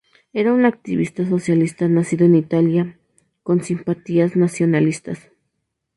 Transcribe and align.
Era 0.33 0.51
un 0.51 0.65
activista 0.65 1.29
socialista 1.29 1.87
nacido 1.87 2.25
en 2.25 2.35
Italia, 2.35 2.97
con 3.43 3.63
simpatías 3.63 4.35
nacionalistas. 4.35 5.29